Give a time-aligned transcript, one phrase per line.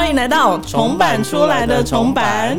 [0.00, 2.58] 欢迎来到重版出来的重版。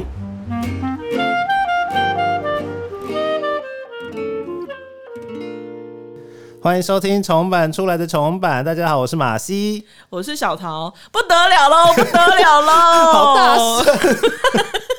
[6.62, 8.64] 欢迎收听重版出来的重版。
[8.64, 9.88] 大家好，我是马西。
[10.12, 12.72] 我是小桃，不得了喽，不得了喽！
[13.12, 13.86] 好大声！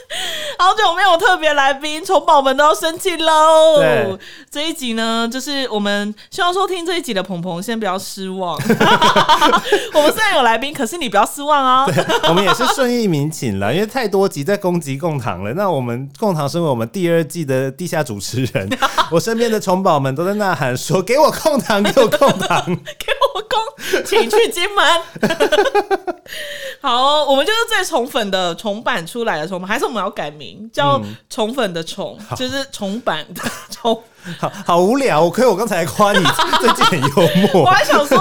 [0.62, 4.16] 好久没有特别来宾，宠宝们都要生气喽。
[4.48, 8.57] 这一集呢，就是我们希望收听这一集的鹏鹏先不要失望。
[9.93, 11.85] 我们虽然有来宾，可是你不要失望啊。
[12.30, 15.52] 我们也是顺义民请了，因为太多集在攻击共堂了。
[15.54, 18.71] 那我们共堂身为我们第二季的地下主持人，
[19.10, 22.79] 我身边的宠宝们都在呐喊说：“给我共堂，给我共堂。
[23.32, 24.85] 给我公，请去金门。
[26.81, 31.00] 好，我们就是最宠粉的重版出来的宠版，还是我们要改名叫
[31.31, 34.03] 宠粉的宠，就是重版的宠。”
[34.39, 36.25] 好好无聊，可以我刚才夸你
[36.61, 37.62] 最近很幽默。
[37.62, 38.17] 我还想说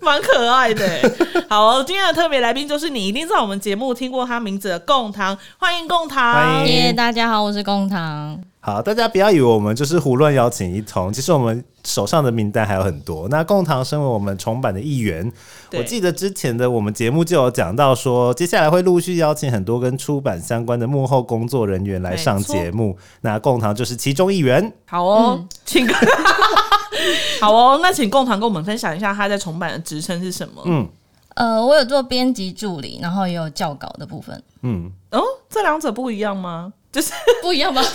[0.00, 1.02] 蛮可爱的欸。
[1.46, 6.32] 好，今天的特别来宾就是你一定在我们节目听过他名字的贡堂，欢迎贡堂。
[6.32, 8.51] 欢迎耶大家好，我是贡堂。
[8.64, 13.28] 好，大家不要以为我们就是胡乱邀请一通，其实我们手上的名单还有很多。
[13.28, 15.32] 那共堂身为我们重版的一员，
[15.72, 22.96] 我记得之前的我们节目就有讲到说，接下来会陆续邀请很多跟出版相关的幕后工作人员来上节目。
[23.22, 24.72] 那共堂就是其中一员。
[24.86, 25.84] 好哦，请。
[27.42, 30.62] 好哦，那请共堂跟我们分享一下他在重版的职称是什么？
[30.66, 30.88] 嗯
[31.34, 36.72] 呃，我有做编辑助理，然后也有校稿的部分，嗯，哦，这两者不一样吗？
[36.92, 37.82] 就是不一样吗？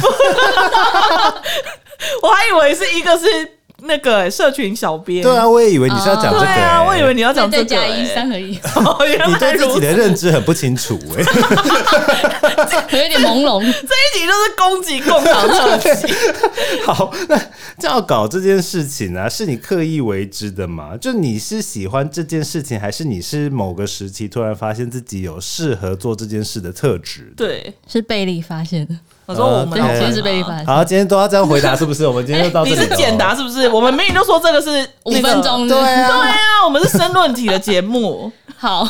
[2.22, 9.94] 我还以为是一个是那个欸社群小编，对啊，我也以为你是要讲这个、对啊，我以为你要讲这个再加欸一三而已，哦，原你来对自己的。
[9.94, 11.22] 认知很不清楚哎、
[12.98, 13.62] 有点朦胧。
[13.62, 16.14] 这一集就是攻击共党特辑。
[16.86, 17.40] 好，那
[17.80, 20.98] 教稿这件事情啊，是你刻意为之的吗？
[21.00, 27.34] 就你是喜欢这件事情，还是你是某个时期突然发现自己有适合做这件事的特质？
[27.36, 28.96] 对，是贝利发现的，
[29.28, 30.66] 我说我们对老板，其实是贝利发现。
[30.66, 32.08] 好，今天都要这样回答，是不是？
[32.08, 32.90] 我们今天就到这 你里你。
[32.90, 33.68] 是简答是不是？
[33.68, 38.32] 我们明明就说这个是五分钟，对对啊，啊，我们是申论题的节目。
[38.58, 38.88] 好。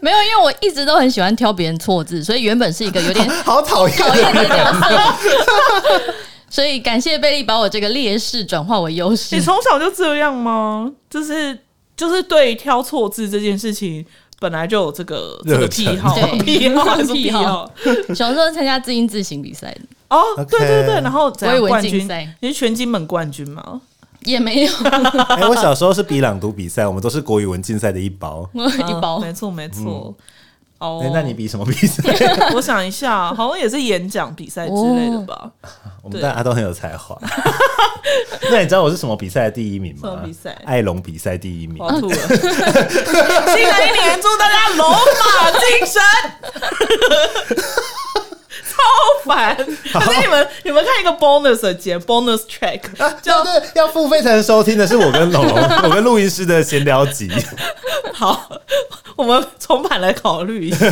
[0.00, 4.90] 没有，因为我一直都很喜欢挑别人错字，所以原本是一个有点 好讨厌，讨厌的角色。
[6.50, 9.40] 所以感谢贝利把我这个劣势转化为优势你。
[9.40, 10.90] 从小就这样吗？
[11.08, 11.56] 就是
[11.96, 14.04] 就是对挑错字这件事情，
[14.42, 17.70] 本来就有这个这个癖好，对 癖好是癖癖好 好？
[18.12, 20.20] 小时候参加字音字形比赛的哦
[20.50, 22.28] 对对对，然后怎样我以为冠军竞赛？
[22.40, 23.80] 你是全金门冠军吗？
[24.24, 24.72] 也没有
[25.30, 28.48] 哎、我小时候是比朗读比赛，我们都是国语文竞赛的一包。
[28.54, 29.20] 一包啊。
[29.20, 30.14] 没错没错。
[31.12, 32.02] 那你比什么比赛？
[32.54, 35.50] 我想一下，好像也是演讲比赛之类的吧？
[36.02, 37.16] 我们大家都很有才华。
[38.50, 40.00] 那你知道我是什么比赛的第一名吗？
[40.02, 41.90] 什么比赛艾龙比赛第一名我。
[41.92, 42.16] 要吐了。
[42.16, 46.02] 新的一年，祝大家龙马精神。
[48.68, 49.56] 超烦！
[49.92, 52.80] 可是你们你们看一个 bonus 的节 bonus track，
[53.22, 57.30] 就是，要付费才能收听的是我跟龙龙， 我跟录音师的闲聊集。
[58.12, 58.50] 好，
[59.16, 60.86] 我们重版来考虑一下，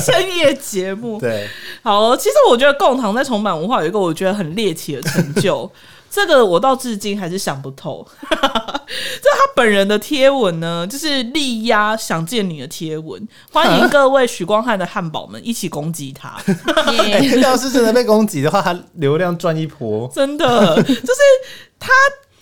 [0.00, 1.18] 深夜节目。
[1.20, 1.48] 对，
[1.82, 5.70] 好，其实我觉得共堂在重版文化有一个我觉得很猎奇的成就，
[6.14, 8.06] 这个我到至今还是想不透。
[8.30, 16.40] 这他本人的贴文呢，就是力压想见你的贴文，欢迎各位许光汉的汉堡们一起攻击他。
[17.42, 20.08] 要是真的被攻击的话，他流量赚一波。
[20.14, 21.20] 真的，就是
[21.80, 21.90] 他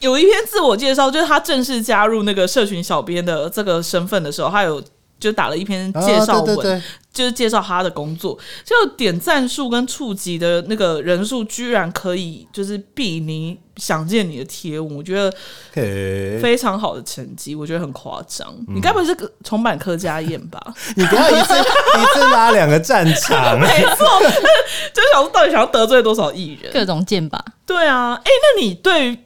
[0.01, 4.83] 有一篇自我介绍，就是他正式加入那个社群小编的这个身份的时候，他有
[5.19, 15.31] 就打了一篇介绍文，哦对对对就是介绍他的工作，就点赞数跟触及的那个人数，居然可以就是比你想见你的贴文，我觉得
[15.73, 18.49] 非常好的成绩，我觉得很夸张。
[18.69, 20.59] 你该不会是个重版柯家宴吧？
[20.97, 23.59] 你不要一次一次拉两个战场。
[23.61, 24.07] 没错，
[24.95, 26.73] 就是想说到底想要得罪多少艺人？
[26.73, 27.45] 各种剑吧。
[27.67, 29.19] 对啊，哎、那你对于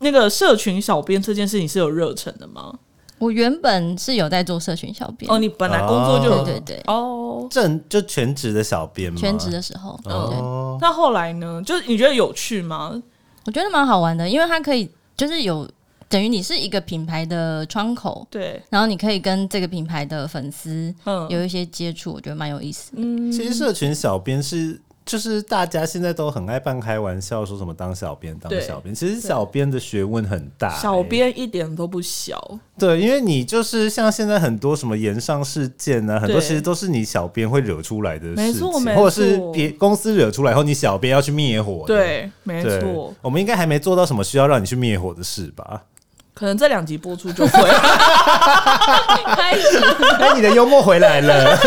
[0.00, 2.72] 那个社群小编这件事情是有热忱的吗？
[3.18, 9.18] 我原本是有在做社群小编，哦，你本来工作就有对对对，哦，正就全职的小编嘛？
[9.18, 11.62] 全职的时候，对，哦，那后来呢？
[11.64, 13.00] 就是你觉得有趣吗？
[13.46, 15.68] 我觉得蛮好玩的，因为它可以就是有
[16.08, 22.98] 等于你是一个品牌的窗口，对，然后你可以跟这个品牌的粉丝嗯有一些接触，我觉得蛮有意思的。
[23.02, 24.80] 嗯，其实社群小编是。
[25.08, 32.38] 就是大家现在都很爱半开玩笑，说什么当小编当小编，其实小编的学问很大、欸小编一点都不小，
[32.78, 41.84] 对，因为你就是像现在很多什么延上事件啊，很多其实都是你小编会惹出来的没事情，错没或者是别公司惹出来后，你小编要去灭火。
[41.86, 43.14] 对，没，错。
[43.22, 45.84] 我们应该还没做到什么需要让你去灭火的事吧？
[46.38, 47.52] 可能这两集播出就会。
[49.34, 49.76] 开始
[50.20, 51.56] 哎，你的幽默回来了。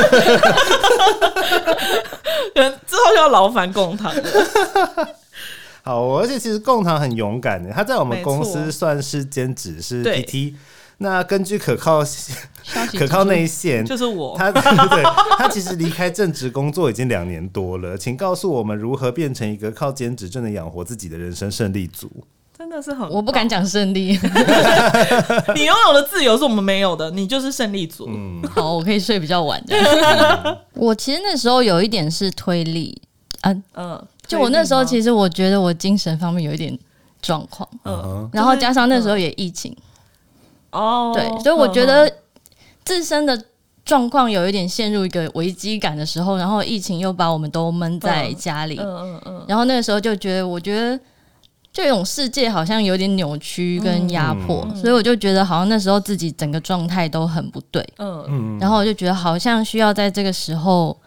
[2.55, 4.23] 可能之后就要劳烦共堂了。
[5.83, 10.53] 好，而且其实共堂很勇敢的，他在我们公司算是兼职，是对 PT。
[10.99, 12.01] 那根据可靠
[12.97, 15.03] 可靠内线，就是我，他对 对，
[15.37, 22.09] 他其实离开正职工作已经两年多了，请告诉我们如何变成一个靠兼职就能养活自己的人生胜利组。
[22.61, 24.09] 真的是很，我不敢讲胜利，
[25.55, 28.05] 你拥有的自由是我们没有的，你就是胜利组。
[28.07, 30.59] 嗯，好，我可以睡比较晚的。
[30.75, 33.01] 我其实那时候有一点是推力，
[33.41, 36.77] 啊，嗯，就我那时候其实，我觉得我精神方面有一点
[37.19, 39.75] 状况，嗯，然后加上那时候也疫情，
[40.71, 42.13] 哦，对，所以我觉得
[42.83, 43.43] 自身的
[43.83, 49.37] 状况有一点陷入一个危机感的时候，然后疫情又把我们都闷在家里，嗯，嗯嗯。
[49.39, 50.99] 嗯，然后那个时候就觉得，我觉得
[51.73, 54.75] 这种世界好像有点扭曲跟压迫，嗯。
[54.75, 58.25] 所以我就觉得好像那时候自己整个状态都很不对，嗯。
[58.27, 60.97] 嗯，然后我就觉得好像需要在这个时候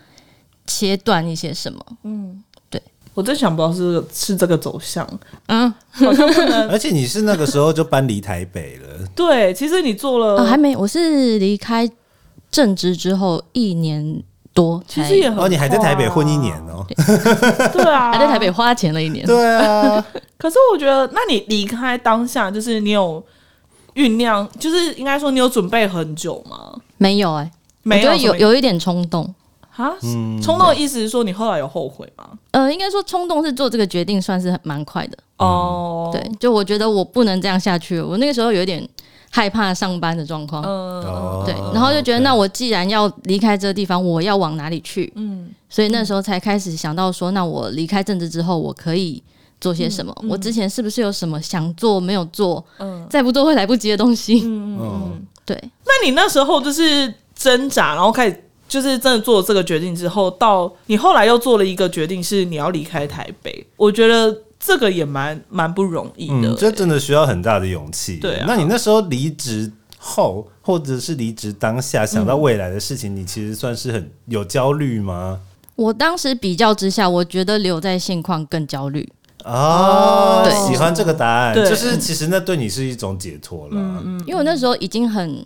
[0.66, 2.82] 切断一些什么，嗯，对，
[3.12, 5.06] 我真想不到是是这个走向，
[5.48, 9.52] 嗯，好像不能 而且你是那个时候就搬离台北了， 对。
[9.52, 11.86] 其实你做了，哦，还没，我是离开
[12.50, 14.22] 正职之后一年
[14.54, 16.86] 多，其实也很哦，你还在台北混一年哦。
[16.96, 18.50] 啊， 对啊， 还在台北。
[18.50, 20.02] 花钱了一年，对啊，
[20.38, 23.22] 可是我觉得，那你离开当下，就是你有
[23.96, 26.72] 酝酿，就是应该说你有准备很久吗？
[26.98, 27.50] 没有哎、
[27.82, 29.34] 没有有有一点冲动。
[29.76, 32.24] 啊，嗯，冲动的意思是说你后来有后悔吗？
[32.52, 35.18] 呃，应该说冲动是做这个决定，算是蛮快的。
[35.38, 38.00] 哦，对，就我觉得我不能这样下去。
[38.00, 38.88] 我那个时候有一点
[39.34, 40.62] 害怕上班的状况，
[41.44, 45.12] 对，然后就觉得那我既然要离开这个地方，我要往哪里去？
[45.16, 49.20] 嗯所以那时候才开始想到说，那我离开政治之后，我可以
[49.60, 50.14] 做些什么？
[50.28, 54.40] 我之前是不是有什么想做没有做，嗯再不做会来不及的东西？
[54.44, 55.02] 嗯嗯嗯。
[55.16, 63.66] 嗯，对，那你那时候就是挣扎，然后开始就是真的做了这个决定之后，到你后来又做了一个决定，是你要离开台北。
[63.76, 64.32] 我觉得
[64.64, 68.16] 这个也蛮蛮不容易的、嗯，这真的需要很大的勇气。
[68.16, 75.40] 对啊那你那时候离职后，或者是离职当下，想到未来的事情，你其实算是很有焦虑吗？
[75.76, 79.06] 我当时比较之下，我觉得留在现况更焦虑。
[79.44, 83.74] 哦，对喜欢这个答案，就是其实那对你是一种解脱了。
[83.74, 85.44] 嗯因为我那时候已经很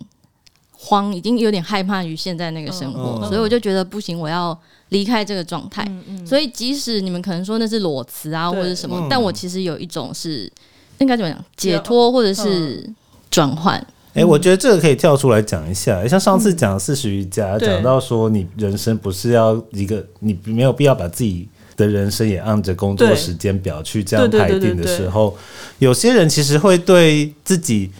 [0.89, 4.59] 慌，已经有点害怕于现在那个生活，嗯所以我就觉得不行，我要
[4.89, 5.85] 离开这个状态。
[6.07, 9.07] 嗯所以即使你们可能说那是裸辞啊，或者什么，嗯。
[9.07, 10.51] 但我其实有一种是
[10.97, 12.89] 应该怎么讲，解脱或者是
[13.29, 13.85] 转换。
[14.15, 17.69] 哎、我觉得这个可以跳出来讲一下，像上次讲四十瑜伽，对。
[17.69, 21.47] 讲到说你人生不是要一个，你没有必要把自己
[21.77, 25.37] 的人生也按着工作时间表去这样排定的时候，
[25.77, 27.91] 有些人其实会对自己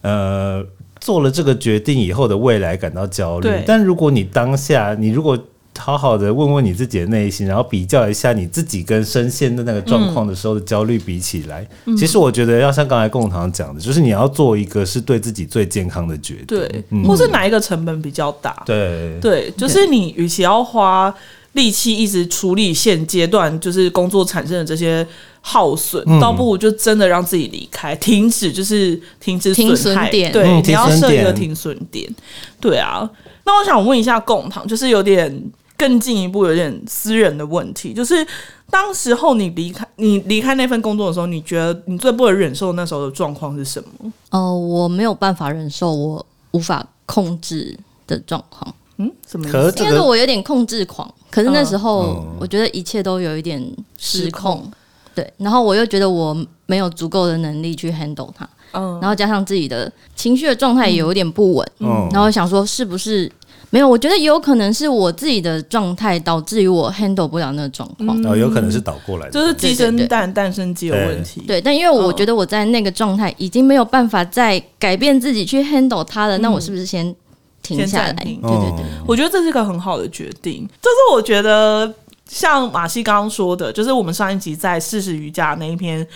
[0.00, 0.64] 呃
[1.06, 3.48] 做了这个决定以后的未来感到焦虑。
[3.64, 5.38] 但如果你当下，你如果
[5.78, 11.96] 好好的问问你自己的内心，然后比较一下你自己跟深陷的那个状况的时候的焦虑比起来，嗯。
[11.96, 16.46] 其实我觉得要像刚才共堂讲的，就是你要做一个是对自己最健康的决定。
[16.48, 17.04] 对，嗯。
[17.04, 18.64] 或是哪一个成本比较大？
[18.66, 19.16] 对。
[19.20, 21.14] 对，就是你与其要花
[21.52, 25.06] 力气一直处理现阶段就是工作产生的这些
[25.48, 32.12] 耗损，嗯倒不如就真的让自己离开，停止就是停止停损害，对，嗯你要设一个停损点。
[32.60, 33.08] 对啊，
[33.44, 38.26] 那我想问一下共堂，就是有点更进一步，有点私人的问题，就是
[38.68, 44.12] 当时候你离开你离开那份工作的时候，你觉得你最不能忍受那时候的状况是什么？
[44.30, 49.52] 哦、我没有办法忍受我无法控制的状况，嗯，什么意思？
[49.52, 51.08] 可是这个应该是我有点控制狂。
[51.30, 53.62] 可是那时候嗯，我觉得一切都有一点
[53.96, 54.68] 失控
[55.16, 55.32] 对。
[55.38, 63.30] 然后我又觉得我没有足够的能力去 handle 它，嗯然后加上自己的情绪的状态也有点不稳，嗯然后想说是不是
[63.70, 63.88] 没有？
[63.88, 68.16] 我觉得也有可能是我自己的状态导致于我 handle 不了那个状况。
[68.24, 71.40] 哦，有可能是倒过来的，就是鸡生蛋，蛋生鸡有问题。
[71.46, 77.14] 对，但因为我嗯觉得我在那个状态已经没有办法再改变自己去 handle 它了，那我是不是先
[77.62, 78.12] 停下来？
[78.12, 78.40] 对对
[78.76, 80.68] 对，嗯我觉得这是一个很好的决定。
[80.80, 81.92] 这是我觉得
[82.28, 86.06] 像马西刚刚说的，就是我们上一集在四十瑜伽那一篇。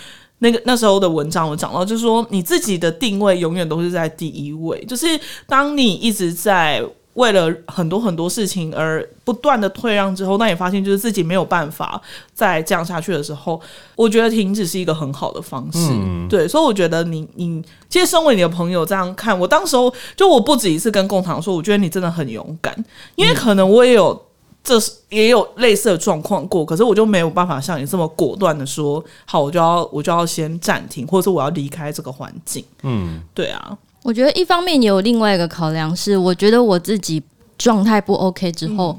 [0.42, 5.06] 那个那时候的文章我讲到，就是说你自己的定位永远都是在第一位，就是
[5.46, 12.00] 当你一直在为了很多很多事情而不断的退让之后，那你发现就是自己没有办法
[12.32, 13.60] 再这样下去的时候，
[13.94, 15.90] 我觉得停止是一个很好的方式。
[15.90, 22.74] 嗯对，所以我觉得你你其实身为你的朋友这样看，我当时候就我不止一次跟共堂说，我觉得你真的很勇敢，
[23.16, 24.18] 因为可能我也有
[24.62, 32.64] 这是也有类似的状况过，可是我就没有办法像你这么果断的说，好，我就要我就要先暂停，或者是我要离开这个环境。
[32.82, 37.22] 嗯，对啊，我觉得一方面也有另外一个考量是，我觉得我自己
[37.56, 38.98] 状态不 OK 之后，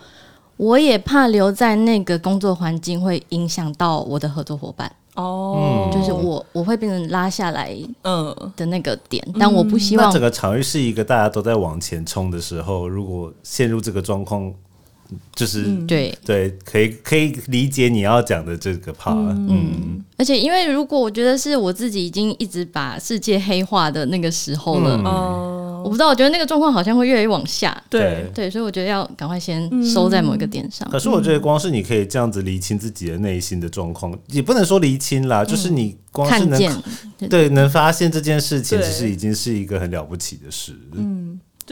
[0.58, 14.52] 我也怕留在那个工作环境会影响到我的合作伙伴，哦，就是我我会变成拉下来嗯，的那个点，但我不希望那整个场域是一个大家都在往前冲的时候，如果陷入这个状况，
[15.36, 16.14] 就是、对。
[16.26, 19.16] 对，可以可以理解你要讲的这个 part。
[19.16, 25.06] 嗯而且，因为如果我觉得是我自己已经一直把世界黑化的那个时候了，嗯。
[25.06, 27.76] 哦，我不知道，我觉得那个状况好像会越来越往下。
[27.90, 30.88] 对，对，所以我觉得要赶快先收在某一个点上。
[30.92, 36.84] 可是我觉得光是你可以这样子厘清自己的内心的状况，也不能说厘清啦，就是你光是能看
[37.18, 40.74] 见，对能发现这件事情，其实已经是一个很了不起的事。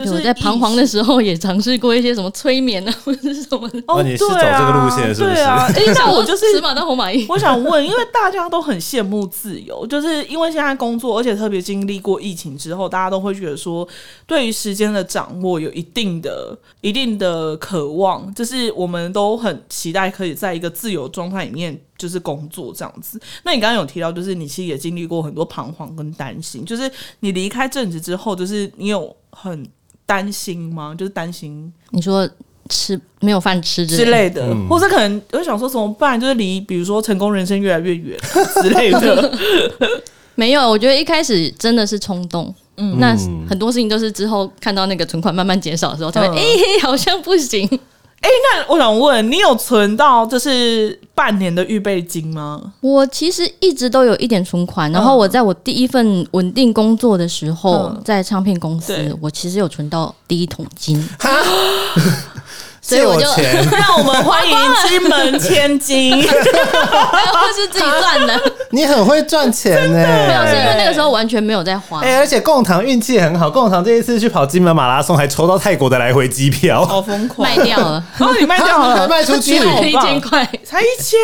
[0.06, 3.80] 就是在彷徨的时候也尝试过一些什么催眠啊，或者是什么的。
[3.88, 7.26] 哦，哦你是对啊走这个路线是不是对啊，哎， 那我就是死马当活马医。
[7.30, 13.88] 我想问，因为大家都很羡慕自由，就是因为现在工作，而且特别经历过疫情之后，大家都会觉得说，
[14.26, 21.80] 对于时间的掌握有一定的、一定的渴望，就是我们都很期待可以在一个自由状态里面。
[22.00, 23.20] 就是工作这样子。
[23.44, 26.64] 那你刚刚有提到，就是你其实也经历过很多彷徨跟担心。
[26.64, 26.90] 就是
[27.20, 29.68] 你离开正职之后，就是你有很
[30.10, 30.96] 担心吗？
[30.98, 32.28] 就是担心你说
[32.68, 36.20] 吃没有饭吃之之类类的，或者可能我想说怎么办？
[36.20, 38.18] 就是离比如说成功人生越来越远
[38.64, 39.38] 之类的。
[40.34, 42.52] 没有，我觉得一开始真的是冲动。
[42.78, 46.44] 嗯，那嗯很多事情都是之后看到那个存款慢慢减少的时候，才会嗯哎、
[46.82, 47.68] 好像不行。
[48.22, 52.74] 那我想问，你有存到就是半年的预备金吗？
[52.82, 61.02] 我其实一直都有一点存款，然后我在我第一份稳定工作的时候，嗯在唱片公司，我其实有存到第一桶金。
[62.90, 63.28] 借所以我就，
[63.78, 66.22] 让我们欢迎 金门千金。
[66.22, 68.42] 或是自己赚的，
[68.72, 72.02] 你很会赚钱呢、没有是因为那个时候完全没有在花。
[72.02, 79.56] 哎、而且贡堂运气很好，贡堂这一次去跑金门马拉松还抽到泰国的来回机票，好疯狂，卖掉了，然后你卖掉还了，卖出去。
[79.56, 80.48] 一千块。
[80.64, 81.20] 才一千。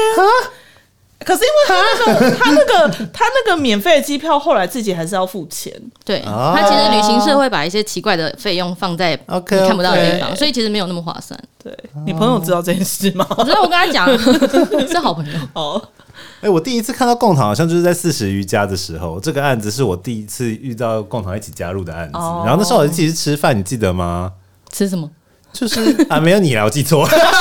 [1.25, 5.73] 可是因为他那个他那个他那个免费的机票，后来自己还是要付钱。
[6.03, 11.37] 对，哦他其实旅行社会把一些奇怪的费用放在 OK，你看不到的地方，OK 所以其实没有那么划算。
[11.61, 13.25] 对你朋友知道这件事吗？
[13.37, 14.07] 我知道我跟他讲
[14.87, 15.81] 是好朋友，哦，
[16.41, 22.17] 哎、我第一次看到共堂，好像就是在四十余家的时候，这个案子是我第一次遇到共堂一起加入的案子。
[22.17, 24.31] 哦然后那时候我一起去吃饭，你记得吗？
[24.71, 25.09] 吃什么？
[25.51, 27.05] 就是啊，没有你啦，我记错。
[27.07, 27.31] 哎呀，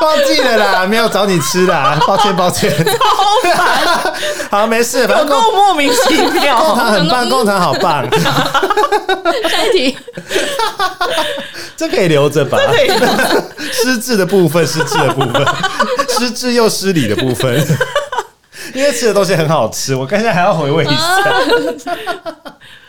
[0.00, 2.72] 忘记了啦， 没有找你吃啦，抱歉抱歉。
[4.50, 6.74] 好，没事，反正贡莫名其贡妙。
[6.74, 8.08] 堂很棒，贡堂好棒，
[9.48, 9.98] 下一题，
[11.76, 12.58] 这可以留着吧？
[12.70, 12.88] 对，
[13.72, 15.46] 失智的部分，失智的部分，
[16.08, 17.66] 失智又失礼的部分。
[18.74, 20.96] 因为吃的东西很好吃，我刚才还要回味一下。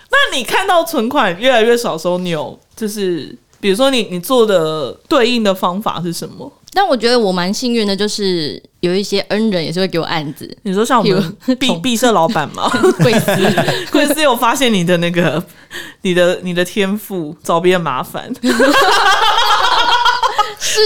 [0.10, 6.51] 那你看到存款越来越少的时候，你有就是比如说你你做的对应的方法是什么？
[6.74, 12.70] 但我觉得我蛮幸运的，就是有一些恩人也是会给我案子，你说像我们有毕毕设老板吗？
[13.03, 13.32] 贵司
[13.91, 15.44] 贵司有发现你的那个
[16.03, 18.34] 你的你的天赋，找别人麻烦，
[20.58, 20.80] 是。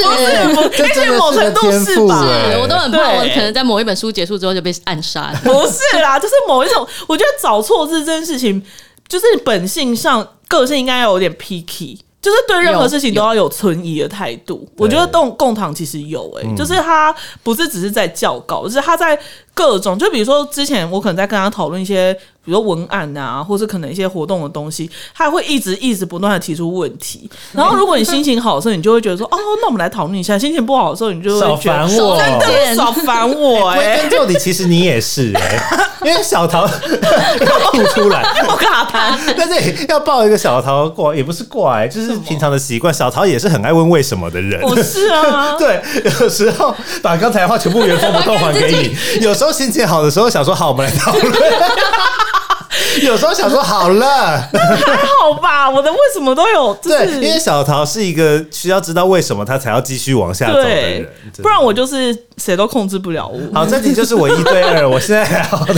[0.75, 5.39] 这真的某程度是吧哎我都很怕，我可能在某一本书结束之后就被暗杀了。
[5.46, 8.60] 不是啦，就是某一种，我觉得找错字这件事情，
[9.08, 12.00] 就是本性上个性应该要有点 picky。
[12.25, 19.15] 就是对任何事情都要有存疑的态度，我觉得共共堂其实有诶、就是他不是只是在教稿，就是他在
[19.55, 27.27] 各种，就比如说之前我可能在跟他讨论一些，比如说文案啊，或是可能一些活动的东西，他会一直一直不断的提出问题。
[27.53, 32.75] 然后如果你心情好的时候，你就会觉得说，哦，那我们来讨论一下；心情不好的时候，你就少会觉得烦我。
[32.75, 39.17] 少烦我哎、归根究底，其实你也是哎、因为小桃 要吐出来，我卡痰。
[39.38, 42.93] 但是要抱一个小桃过来，也不是过来，就是平常的习惯。
[42.93, 44.62] 小桃也是很爱问为什么的人。
[44.62, 45.81] 我是啊， 对，
[46.21, 48.95] 有时候把刚才的话全部原封不动还给你。
[49.24, 51.34] 有时候心情好的时候，想说好，我们来讨论。
[53.04, 55.70] 有时候想说好了，还好吧？
[55.70, 63.40] 我的为什么都有，就对，是因为小桃是一个需要知道为什么他才要继续往下走的人，的不然我就是谁都控制不了我。
[63.54, 65.74] 好，这题就是我一对二，我现在还好的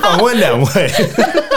[0.00, 0.90] 访问两位。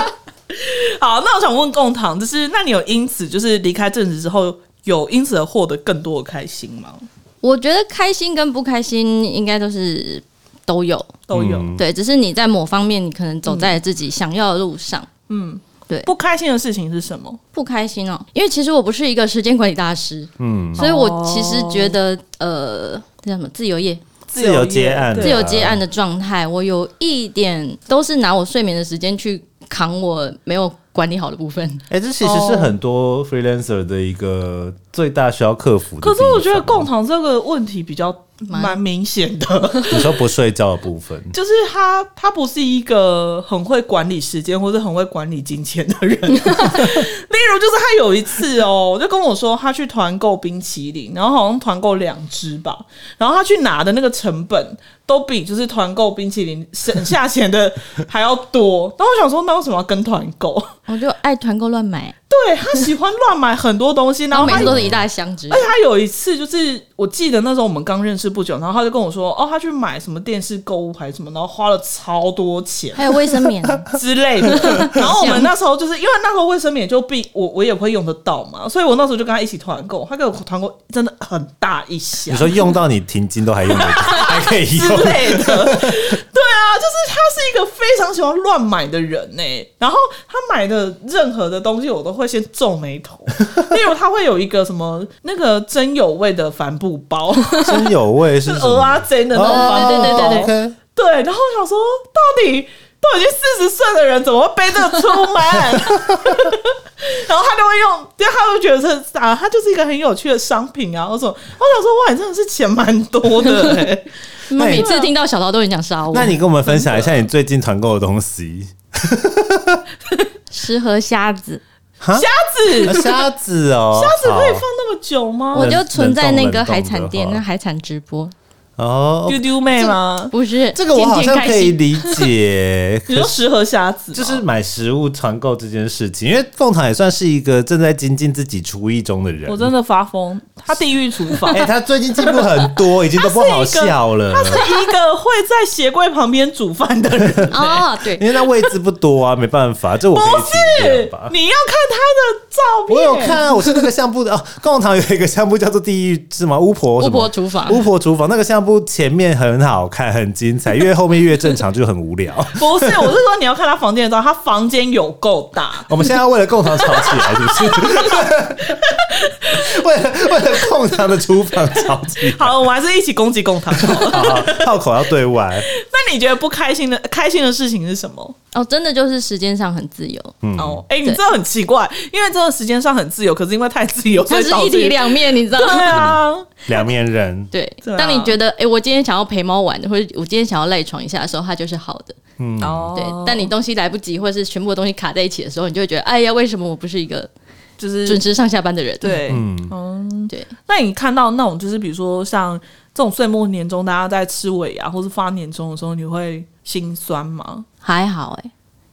[1.01, 6.94] 好，那我想问共堂，就是那你有因此就是离开正职之后，有因此而获得更多的开心吗？
[7.42, 10.22] 我觉得开心跟不开心应该都是
[10.65, 11.77] 都有，都有，嗯。
[11.77, 15.05] 对，只是你在某方面你可能走在自己想要的路上。
[15.29, 15.60] 嗯。
[15.88, 16.00] 对。
[16.01, 17.34] 不开心的事情是什么？
[17.51, 23.48] 不开心哦，因为其实我不是一个时间管理大师，嗯，所以我其实觉得呃，这叫什么？
[23.53, 31.63] 自由业、自由接案对自由接案的状态，我有一点都是拿我睡眠的时间去扛我没有管理好的部分。
[31.89, 36.01] 哎、这其实是很多 freelancer 的一个最大需要克服的。
[36.01, 38.12] 可是我觉得共同这个问题比较
[38.48, 46.20] 蛮蛮明显的， 你说不睡觉的部分，就是他他不是一个很会管理时间或者很会管理金钱的人。
[46.20, 52.77] 例如，就是他有一次哦，就跟我说他去团购冰淇淋，然后好像团购两只吧，
[53.18, 57.71] 然后他去拿的那个成本都比就是团购冰淇淋省下 钱的
[58.07, 58.88] 还要多。
[58.97, 60.62] 然后我想说，那为什么要跟团购？
[60.88, 65.57] 我就爱团购乱买，对他喜欢乱买很多东西，然然后每次都是一大箱子而。
[65.57, 73.63] 且他有一次，就是我记得那时候我们刚认识不久，然后他就跟我说，哦，他去买什么电视购物还是什么，然后花了超多钱还有卫生棉，
[74.00, 74.47] 之类的。
[74.93, 82.38] 然后我们那时候就是因为那时候卫生棉就必我我也会用得到嘛，所以我那时候就跟他一起团购，他给我团购真的很大一箱你。
[82.38, 84.94] 说用到你停经都还用得到，还可以用。
[85.03, 89.43] 类的， 对啊，就是他是一个非常喜欢乱买的人呢。
[89.77, 89.97] 然后
[90.27, 93.23] 他买的任何的东西，我都会先皱眉头。
[93.75, 97.33] 例如，他会有一个什么那个真有味的帆布包，
[97.65, 98.51] 真有味是？
[98.51, 99.89] 鹅啊真的那种帆布包。
[99.89, 101.77] 对对对对 OK 对，然后我想说，
[102.13, 102.67] 到底
[103.01, 105.35] 都已经四十岁的人，怎么会背这个出门？
[107.27, 108.87] 然后他就会用，因为他会觉得是
[109.19, 111.27] 啊，他就是一个很有趣的商品啊，我说。
[111.29, 114.03] 我想说，哇，你真的是钱蛮多的哎、
[114.49, 116.13] 你们每次听到小桃都很想杀我。
[116.13, 118.67] 那你跟我们分享一下你最近团购的东西。
[120.51, 121.61] 十盒虾子，
[121.99, 122.13] 哈？
[122.17, 125.53] 虾子，啊虾子哦，虾子可以放那么久吗？
[125.57, 128.29] 我就存在那个海产店，那海产直播
[128.77, 129.25] 哦。
[129.29, 130.27] 丢丢妹吗？
[130.32, 139.50] 不是这个我好像可以理解， 你说十盒虾子，就是买食物团购这件事情，因为凤堂也算是一个正在精进自己厨艺中的人。
[139.50, 141.53] 我真的发疯，他地狱厨房。
[141.53, 144.34] 哎、他最近进步很多，已经都不好笑了。
[144.34, 150.50] 他是一个会在鞋柜旁边煮饭的人， 哦，对，因为他位置不多啊，没办法，这我可以体
[150.84, 151.12] 是。
[151.32, 152.98] 你要看他的照片。
[152.98, 154.43] 我有看啊，我是那个相簿的哦。
[154.62, 156.60] 共堂有一个相簿叫做《地狱》，是吗？
[156.60, 162.34] 巫婆什巫婆厨房巫婆厨房那个相簿前面很好看，很精彩， 越后面越正常，就很无聊。
[162.60, 165.71] 不是，我是说你要看他房间的照，他房间有够大。
[165.89, 168.75] 我们现在要为了共同吵起来，是不是？
[169.84, 174.12] 为了为了共堂的厨房吵起，好，我们还是一起攻击共堂好了。
[174.12, 175.62] 好好炮口要对外。
[175.91, 178.36] 那你觉得不开心的开心的事情是什么？
[178.54, 185.91] 哦，真的就是时间上很自由，嗯哦，哎、你真的很奇怪，因为真的时间上很自由，可是因为太自由，所它是一体两面，你知道对吗？
[185.91, 186.36] 啊，
[186.67, 192.15] 两面人，对当你觉得哎、我今天想要陪猫玩，或者我今天想要赖床一下的时候，它就是好的。
[192.38, 197.30] 嗯，哦对，但你东西来不及，或者是全部的东西卡在一起的时候，你就会觉得，哎呀，为什么我不是一个
[197.77, 198.97] 就是准时上下班的人？
[198.99, 202.59] 对，嗯，嗯，对，那你看到那种就是比如说像
[202.93, 207.65] 这种岁末年终，大家在吃尾牙或是发年终的时候，你会心酸吗？
[207.79, 208.51] 还好哎、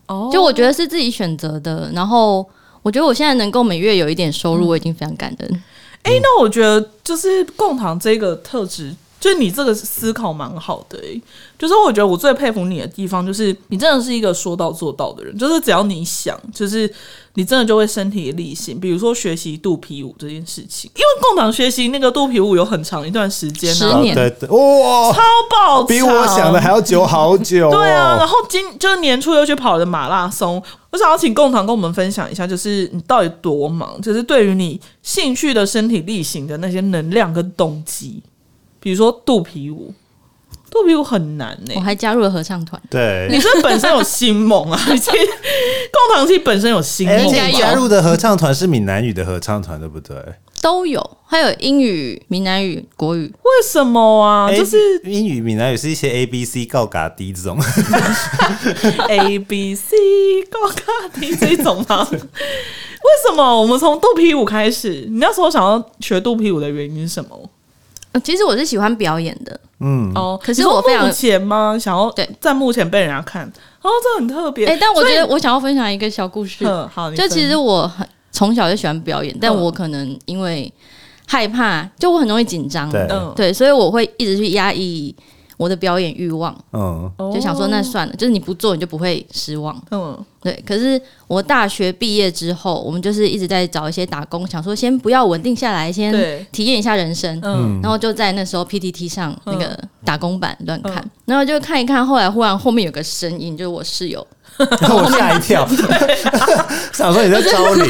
[0.09, 0.29] 哦。
[0.33, 2.47] 就我觉得是自己选择的，然后
[2.83, 5.63] 我觉得我现在能够每月有一点收入，我已经非常感恩。
[6.03, 8.93] 哎、那我觉得就是共堂这个特质，
[9.23, 11.23] 就是你这个思考蛮好的、欸。
[11.57, 15.39] 就是我觉得我最佩服你的地方，就是你真的是一个说到做到的人。
[15.39, 16.93] 就是只要你想，就是
[17.35, 18.81] 你真的就会身体力行。
[18.81, 27.71] 比如说学习肚皮舞这件事情，因为共堂学习那个肚皮舞有很长一段时间呢、十年对对，哇，超爆长，比我想的还要久好久、哦。
[27.71, 38.21] 对啊，然后今就是年初又去跑了马拉松，我想要请共堂跟我们分享一下，就是你到底多忙，就是对于你兴趣的身体力行的那些能量跟动机，
[38.83, 39.95] 比如说肚皮舞，
[40.69, 44.81] 肚皮舞很难呢、我还加入了合唱团，对，你是本身有心猛啊？
[44.91, 50.17] 你其实共堂其实本身有心哎而萌，应该有且你加入的合唱团是闽南语的合唱团，对不对？
[50.61, 53.23] 都有，还有英语、闽南语、国语。
[53.23, 54.47] 为什么啊？
[54.49, 57.59] 哎就是英语、闽南语是一些 A、B、C 告嘎 D 这种，
[59.09, 59.97] A B C
[60.49, 62.09] 高卡迪这一种吗？
[62.11, 62.19] 为
[63.29, 65.05] 什么我们从肚皮舞开始？
[65.11, 67.51] 你那时候想要学肚皮舞的原因是什么？
[68.13, 71.79] 呃其实我是喜欢表演的，嗯，哦，可是我非常目前吗？
[71.79, 72.29] 想要对。
[72.41, 73.47] 在幕前被人家看，
[73.81, 74.67] 哦，这很特别。
[74.67, 79.57] 哎、但我觉得我想要分享一个小故事，嗯，好，就其实我很从小就喜欢表演，但嗯。
[79.57, 80.71] 我可能因为
[81.27, 83.07] 害怕，就我很容易紧张，对。
[83.11, 85.15] 嗯，对，所以我会一直去压抑
[85.63, 89.81] 我的表演欲望，嗯，哦就想说那算了，就是你不做你就不会失望。
[89.93, 90.19] 嗯。
[90.43, 96.13] 对，可是我大学毕业之后，我们就是一直在找一些打工，想说先不要稳定下来，先
[96.51, 97.39] 体验一下人生。
[97.45, 97.79] 嗯。
[97.81, 101.11] 然后就在那时候 PTT 上那个打工版乱看，嗯。
[101.27, 104.27] 然后就看一看，后来忽然后面有个声音，就是我室友，
[104.81, 105.65] 然 后我吓一跳，
[106.93, 107.85] 想说你在招领，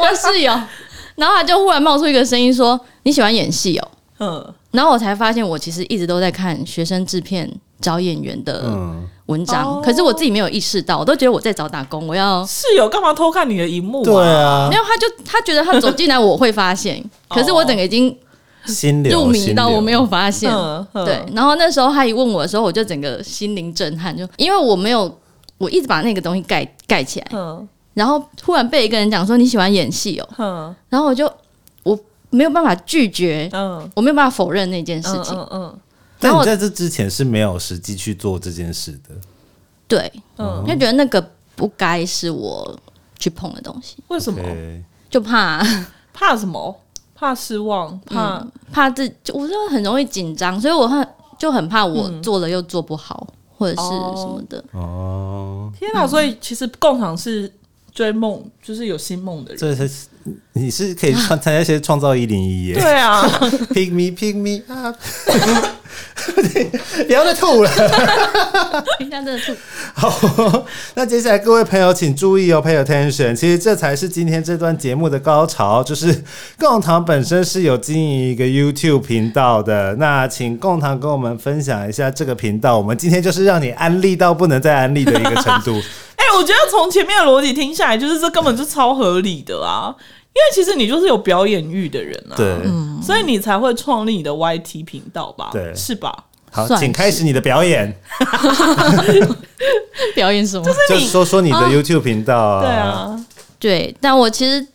[0.00, 0.52] 我室友，
[1.14, 3.88] 然后他就忽然冒出一个声音说：“你喜欢演戏哦。
[4.18, 7.48] 嗯，”然后我才发现，我其实一直都在看学生制片
[7.80, 9.82] 找演员的嗯，文章，哦。
[9.84, 12.44] 可是我自己没有意识到，我都觉得我在找打工，我要。
[12.44, 14.68] 室友干嘛偷看你的荧幕、对，啊。
[14.68, 18.16] 没，有，他就他觉得他走进来我会发现， 可是我整个已经
[18.66, 20.52] 心流入迷到我没有发现。
[20.52, 21.04] 嗯，嗯。
[21.04, 25.18] 对，，然后那时候他一问我的时候，我就整个心灵震撼，就因为我没有，
[25.58, 27.68] 我一直把那个东西盖盖起来，嗯。
[27.94, 30.74] 然后突然被一个人讲说你喜欢演戏哦，嗯。
[30.88, 31.32] 然后我就我
[32.34, 35.38] 没有办法拒绝，嗯我没有办法否认那件事嗯情。
[35.38, 35.80] 嗯嗯
[36.20, 39.14] 但你在这之前是没有实际去做这件事的，
[39.86, 42.78] 对，嗯，就觉得那个不该是我
[43.18, 44.40] 去碰的东西，为什么？
[45.10, 45.62] 就怕
[46.12, 46.74] 怕什么？
[47.14, 47.98] 怕失望？
[48.06, 51.06] 怕嗯怕自，就我就很容易紧张，所以我很
[51.38, 53.26] 就很怕我嗯做了又做不好，
[53.58, 54.64] 或者是什么的。
[54.72, 56.06] 哦，天哪！
[56.06, 57.52] 所以其实共场是
[57.92, 59.58] 追梦，就是有新梦的人。
[59.58, 60.06] 这是
[60.54, 62.74] 你是可以参参加一些创造一零一耶。
[62.74, 63.22] 对啊，，
[63.74, 64.96] pick me pick me up，
[67.06, 67.70] 不要再吐了。
[68.98, 69.54] 等一下，真的吐。
[69.94, 73.34] 好，那接下来各位朋友请注意哦，pay attention。
[73.34, 76.24] 其实这才是今天这段节目的高潮，就是
[76.58, 79.94] 共堂本身是有经营一个 YouTube 频道的。
[79.96, 82.76] 那请共堂跟我们分享一下这个频道。
[82.76, 85.80] 我们今天就是让你安利到不能再安利的一个程度。
[86.16, 89.94] 哎、我觉得从前面的逻辑听下来，就是这根本就超合理的啊。
[90.34, 92.56] 因为其实你就是有表演欲的人啊，对，
[93.00, 95.50] 所以你才会创立你的 YT 频道吧？
[95.52, 96.24] 对是吧？
[96.50, 97.96] 好，算请开始你的表演，
[100.14, 100.64] 表演什么？
[100.88, 102.60] 就是说说你的 YouTube 频道啊。
[102.60, 103.26] 对，啊，
[103.58, 104.66] 对，但我其实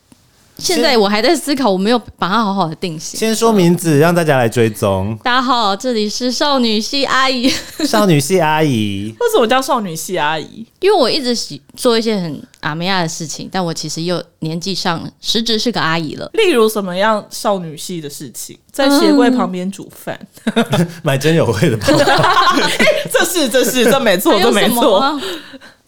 [0.60, 3.18] 现在我还在思考，我没有把它好好的定型。
[3.20, 5.18] 先说名字，让大家来追踪。
[5.24, 7.50] 大家好，这里是少女系阿姨。
[7.88, 10.66] 少女系阿姨，为什么叫少女系阿姨？
[10.80, 16.30] 因为我一直喜做一些很阿梅亚的事情，但我其实又年纪上实质是个阿姨了。
[16.34, 18.58] 例如什么样少女系的事情？
[18.72, 20.20] 在鞋柜旁边煮饭，
[21.04, 21.88] 买真有味的吧？
[23.12, 25.00] 这是这是这没错，这没错。
[25.00, 25.20] 啊？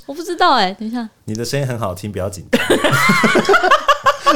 [0.07, 2.61] 我不知道哎、等一下，你的声音很好听，不要紧张。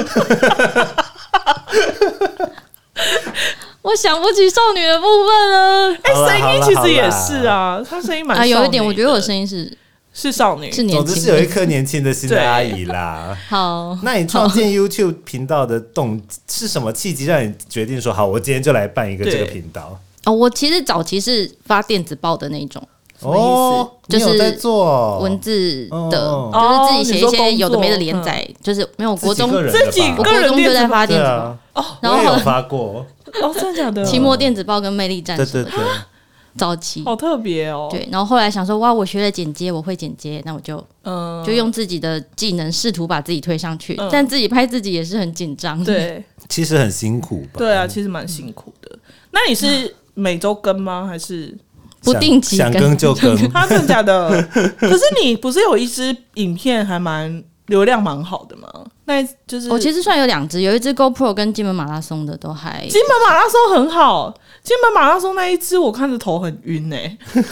[3.82, 5.94] 我想不起少女的部分了。
[6.02, 9.72] 哎、好啦声音其实也是啊，她声音蛮啊，有一点，女我觉得我的声音是
[10.12, 11.24] 是少女，是年总之轻。
[11.24, 13.38] 是有一颗年轻的心的阿姨啦。
[13.48, 16.20] 好，那你创建 YouTube 频道的动
[16.50, 20.00] 是什么契机让你决定说好，我今天就来办一个这个频道？
[20.26, 22.82] 哦，我其实早期是发电子报的那种
[23.26, 23.46] 什么意思？
[23.46, 25.20] 哦，就是在做？
[25.20, 26.52] 文字的，哦。
[26.54, 33.06] 就是自己写一些有的没的连哦载，就是没有国中，自己个人我国中就在发电子报，对啊，然后发过，
[33.42, 34.06] 哦，真的假的？
[34.06, 35.84] 期末电子报跟魅力战士对对对，
[36.58, 37.04] 早期。
[37.04, 44.08] 好特别哦。，对，然后后来想说，哇，我学了剪接，我会剪接，那我就嗯，就用自己的技能试图把自己推上去，嗯。
[44.12, 46.24] 但自己拍自己也是很紧张。，对。
[46.48, 47.58] 其实很辛苦吧？
[47.58, 48.98] 对啊，其实蛮辛苦的。
[49.32, 51.08] 那你是每周更吗？
[51.08, 51.58] 还是
[52.06, 53.36] 不定期想更更就更。
[53.52, 54.30] 他 真的假的？
[54.80, 58.68] 可是你不是有一支影片还蛮流量蛮好的吗？
[59.08, 66.98] 那就是我其实算有两支，有一支 GoPro 跟金门马拉松的都还金门马拉松很好，金门马拉松那一支我看着头很晕呢、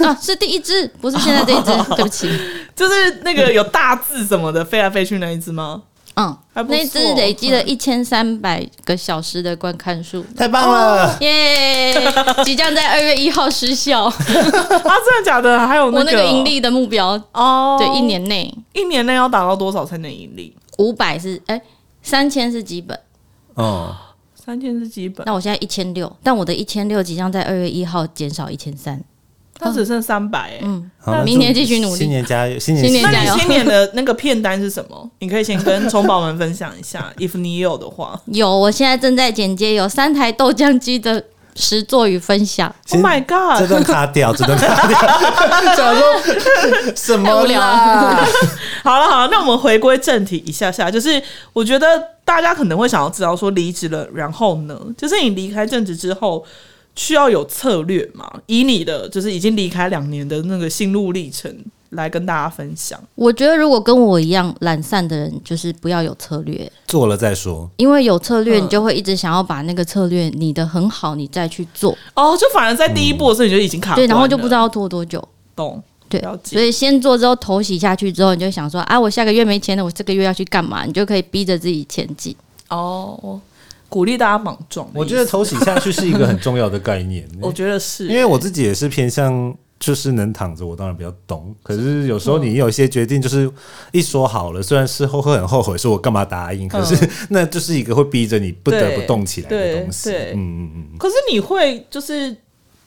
[0.04, 2.28] 啊，是第一支，不是现在这一支， 对不起。
[2.76, 5.84] 就是那个有大字什么的飞来飞去那一只吗？
[6.16, 11.18] 嗯，那只累积了一千三百个小时的观看数，太棒了！
[11.22, 11.94] 耶！
[12.46, 14.04] 即将在二月一号失效。
[14.06, 15.68] 啊，真的假的？
[15.68, 20.56] 还有我那个个盈利的目标，哦，对，一年内一年内要达到多少才能盈利？
[20.78, 21.60] 五百是哎
[22.04, 23.00] 三千是基本，
[23.56, 23.96] 哦，
[24.36, 29.04] 三千是基本，那我现在一千六，但我的一千六即将在二月一号减少一千三。
[29.64, 30.60] 那只剩三百哎。
[30.62, 35.10] 嗯，那明年祝继续努力新年加油，新年新年加油你新年的那个片单是什么？
[35.20, 38.20] 你可以先跟充宝们分享一下， if 你有的话。
[38.26, 41.24] 有，我现在正在剪接，有三台豆浆机的
[41.56, 42.74] 实作与分享。
[42.92, 43.60] Oh my god！
[43.60, 44.98] 这段卡掉，这段卡掉，
[45.76, 46.04] 想说
[46.96, 48.26] 什么啦？
[48.84, 51.22] 好了好了，那我们回归正题一下下，就是
[51.54, 51.86] 我觉得
[52.26, 56.44] 大家可能会想要知道说离职了，然后呢，就是你离开正职之后
[56.96, 58.32] 需要有策略嘛？
[58.46, 61.56] 以你的就是已经离开两年的那个心路历程
[61.92, 63.00] 来跟大家分享。
[63.16, 67.70] 我觉得如果跟我一样懒散的人，就是不要有策略，做了再说。
[67.78, 75.24] 因为有策略，嗯你就会一直想要把那个策略拟得很好，你再去做，哦，就反而在第一步的时候你就已经卡了然后就不知道拖多久。
[75.56, 75.82] 懂。
[76.10, 80.86] 对所以先做之后头洗下去之后，你就想说啊，我下个月没钱了，我这个月要去干嘛？
[80.86, 82.36] 你就可以逼着自己前进。
[82.70, 83.42] 哦，我
[83.94, 84.90] 鼓励大家莽撞。
[84.92, 91.54] 我觉得头洗下去是一个很重要的概念， 我觉得是，因为我自己也是偏向就是能躺着，我当然比较懂。
[91.62, 93.48] 可是有时候你有一些决定，就是
[93.92, 100.10] 一说好了，虽然事后会很后悔，说我干嘛答应，可是那就是一个会逼着你不得不动起来的东西。
[100.10, 100.98] 嗯嗯嗯。
[100.98, 102.36] 可是你会就是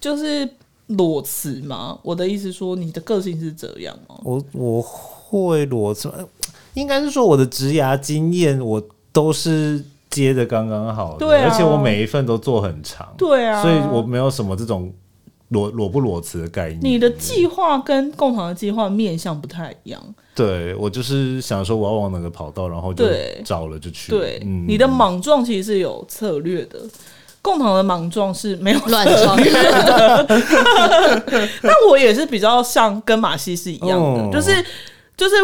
[0.01, 0.49] 就是
[0.89, 1.97] 裸辞吗？
[2.03, 4.17] 我的意思说，你的个性是这样吗？
[4.25, 6.29] 我我会裸辞，呃
[6.75, 9.83] 应该是说我的职涯经验，我都是
[10.17, 14.91] 接的刚刚好，对啊而且我每一份都做很长，对啊，所以我没有什么这种
[15.49, 16.81] 裸裸不裸辞的概念。
[16.83, 20.03] 你的计划跟共同的计划面向不太一样。
[20.35, 23.05] 对我就是想说我要往哪个跑道，然后就
[23.45, 24.11] 找了就去。
[24.11, 26.81] 对，嗯你的莽撞其实是有策略的，
[27.43, 29.37] 共同的莽撞是没有乱撞。
[31.63, 34.65] 但我也是比较像跟马西是一样的，哦就是
[35.17, 35.37] 就是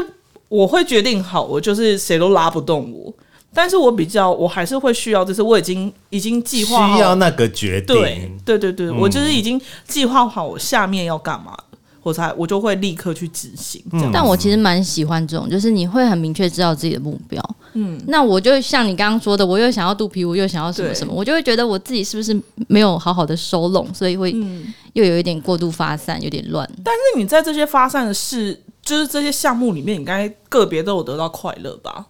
[0.49, 3.13] 我会决定好，我就是谁都拉不动我。
[3.55, 7.95] 但是我比较，我还是会需要，就是我已经已经计划需要那个决定。
[7.97, 11.65] 对对对对，嗯我就是已经计划好我下面要干嘛了，
[12.03, 13.83] 我才我就会立刻去执行。
[13.91, 17.43] 这样，但我其实蛮喜欢这种，就是你会很明确知道自己的目标。
[17.75, 22.39] 嗯，那我就像你刚刚说的，我又想要肚皮，我又想要什么什么，我就会觉得我自己是不是
[22.69, 26.69] 没有好好的收拢，所以会嗯，又有一点过度发散，有点乱。
[26.85, 32.07] 但是你在这些发散的事，就是这些项目里面，你应该个别都有得到快乐吧？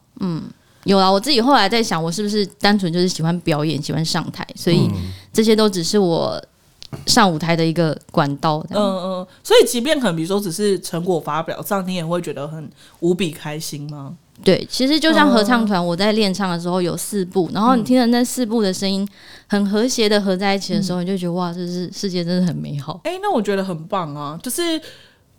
[0.84, 6.42] 有啊，我自己后来在想，我是不是单纯就是喜欢表演，喜欢上台，所以嗯这些都只是我
[7.06, 8.64] 上舞台的一个管道。
[8.70, 12.68] 嗯嗯，所以即便可能比如说只是成果发表，这样你也会觉得很
[12.98, 14.14] 无比开心吗？
[14.42, 19.08] 对，其实就像合唱团，我在练唱的时候有四部，然后你听着那四部的声音
[19.46, 23.00] 很和谐的合在一起的时候，你就觉得哇，这是世界真的很美好。
[23.04, 24.80] 哎、那我觉得很棒啊，就是。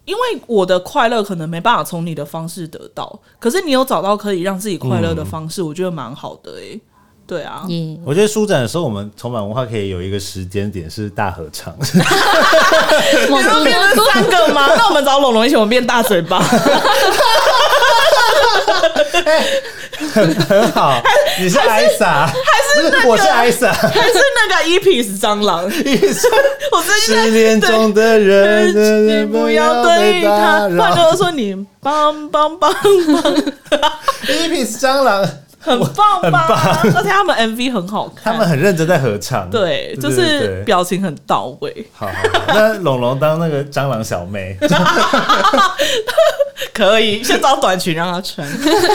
[0.05, 6.79] 因为我的快乐可能没办法从你的方式得到，可是你有找到可以让自己快乐的方式，我觉得蛮好的哎、
[7.25, 14.67] 对啊，耶、我觉得舒展的时候，我们重版文化可以有一个时间点是大合唱， 你说变成三个吗？
[14.75, 16.43] 那我们找龙龙一起，我们变大嘴巴。
[20.13, 21.01] 很好。
[21.39, 22.33] 你是艾莎，还
[22.81, 23.71] 是我是艾莎？
[23.71, 28.73] 还是那个 Epis 蟑螂，我最近在失恋中的人，
[29.07, 32.73] 你不要对他，不然就说你棒棒棒，
[34.27, 35.27] 一匹蟑螂，
[35.63, 36.47] 很棒很吧？
[36.47, 36.93] 棒。
[36.95, 44.57] 而且他们 MV 很好看，他们很认真在合唱，对，就对是对表情很到位，好好好，那龙龙当那个蟑螂小妹，
[46.73, 48.47] 可以先找短裙让她穿。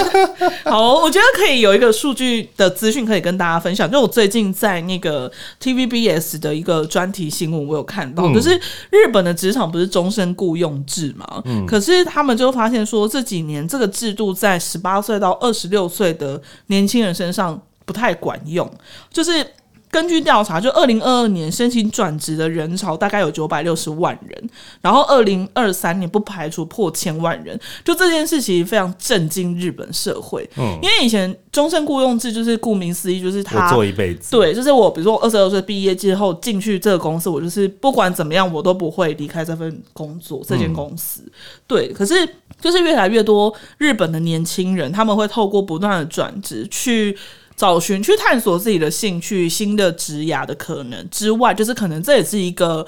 [0.64, 5.31] 好，我觉得可以有一个数据的资讯可以跟大家分享，就我最近在那个
[5.62, 8.35] TVBS 的一个专题新闻，我有看到，嗯。
[8.35, 8.50] 就是
[8.90, 18.71] 日本的职场不是终身雇佣制嘛，可是他们就发现说这几年这个制度在十八岁到二十六岁的年轻人身上不太管用，
[19.11, 19.55] 就是。
[19.90, 27.59] 根据调查，就二零二二年申请转职的人潮大概有九百六十万人，然后二零二三年不排除破千万人。
[27.85, 41.22] 就这件事情非常震惊日本社会，嗯因为以前终身雇佣制就是顾名思义，就是他做一辈子，对，就是我，比如说我二十二岁毕业之后进去这个公司，我就是不管怎么样，我都不会离开这份工作，这间公司。
[41.66, 42.14] 对，可是
[42.61, 47.16] 就是越来越多日本的年轻人，他们会透过不断的转职去。
[47.59, 52.87] 找寻去探索自己的兴趣、新的职涯的可能之外，就是可能这也是一个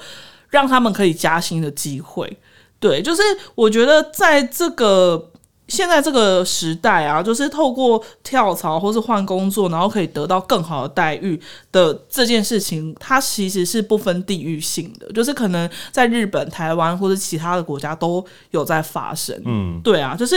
[0.49, 2.39] 让他们可以加薪的机会。
[2.79, 3.21] 对，就是
[3.53, 5.29] 我觉得在这个
[5.67, 11.39] 现在这个时代啊，就是透过跳槽或是换工作，然后可以得到更好的待遇
[11.71, 19.39] 的这件事情，它其实是不分地域性的，就是可能在日本、台湾或者其他的国家都有在发生。
[19.45, 20.35] 嗯，对啊，就是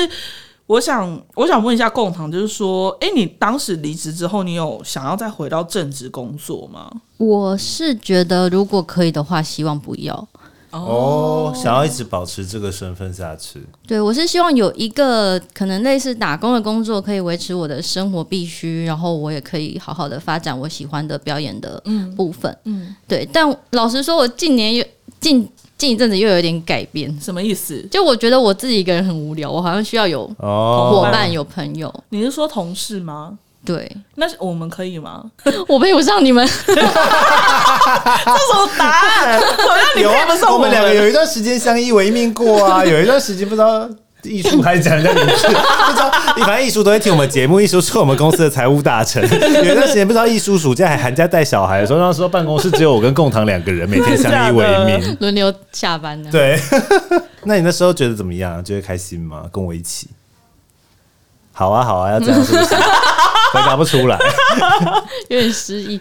[0.66, 6.90] 我想，我想问一下共堂，就是说，哎、你当时离职之后，你有想要再回到正职工作吗？
[7.18, 10.26] 我是觉得如果可以的话，希望不要。
[10.70, 21.80] 哦，想要一直保持这个身份下去，对我是希望有一个可能类似打工的工作，可以维持我的生活必须，然后我也可以好好的发展我喜欢的表演的
[22.16, 22.58] 部分。
[22.64, 24.84] 嗯，对，但老实说，我近年又
[25.20, 27.86] 近近一阵子又有点改变，什么意思？
[27.90, 31.92] 就我觉得我自己一个人很无聊，我好像需要有哦，伙伴、有朋友。
[32.10, 33.36] 你是说同事吗？
[33.64, 35.24] 对，那我们可以吗？
[35.66, 36.46] 我配不上你们。
[36.66, 36.82] 这什
[38.54, 39.40] 么答案？
[39.40, 43.88] 好像你有配不上啊，我们们两个有一段时间相依为命过啊，有一段时间不知道。
[44.24, 47.60] 艺术还讲人家名字，不知道，反正艺术都会听我们节目。
[47.60, 49.22] 艺术是我们公司的财务大臣。
[49.64, 55.16] 有一段时间不知道艺术暑假还寒假带小孩的时候，那时候办公室只有我跟共堂两个人，每天相依为命。
[55.20, 56.58] 轮流下班的，对，
[57.44, 58.64] 那你那时候觉得怎么样？
[58.64, 59.44] 觉得开心吗？
[59.52, 60.08] 跟我一起？
[61.52, 62.74] 好啊，好啊，要这样是不是？
[62.74, 64.18] 回答不出来。
[65.28, 66.00] 有点失忆。